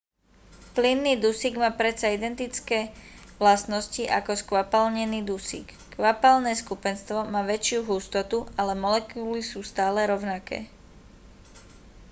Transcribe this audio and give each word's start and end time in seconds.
plynný 0.75 1.13
dusík 1.23 1.55
má 1.63 1.69
predsa 1.79 2.07
identické 2.17 2.79
vlastnosti 3.41 4.01
ako 4.19 4.31
skvapalnený 4.41 5.19
dusík 5.31 5.67
kvapalné 5.95 6.51
skupenstvo 6.63 7.17
má 7.33 7.41
väčšiu 7.51 7.79
hustotu 7.89 8.37
ale 8.61 8.73
molekuly 8.85 9.41
sú 9.51 9.59
stále 9.71 10.01
rovnaké 10.11 10.59